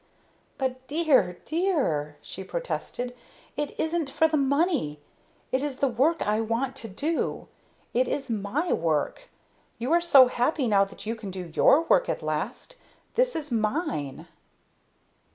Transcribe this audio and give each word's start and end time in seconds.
"But, 0.57 0.87
dear 0.87 1.37
dear!" 1.45 2.17
she 2.23 2.43
protested. 2.43 3.15
"It 3.55 3.79
isn't 3.79 4.09
for 4.09 4.27
the 4.27 4.35
money; 4.35 4.99
it 5.51 5.61
is 5.61 5.77
the 5.77 5.87
work 5.87 6.23
I 6.23 6.41
want 6.41 6.75
to 6.77 6.87
do 6.87 7.47
it 7.93 8.07
is 8.07 8.27
my 8.27 8.73
work! 8.73 9.29
You 9.77 9.93
are 9.93 10.01
so 10.01 10.25
happy 10.25 10.67
now 10.67 10.85
that 10.85 11.05
you 11.05 11.15
can 11.15 11.29
do 11.29 11.51
your 11.53 11.83
work 11.83 12.09
at 12.09 12.23
last! 12.23 12.77
This 13.13 13.35
is 13.35 13.51
mine!" 13.51 14.27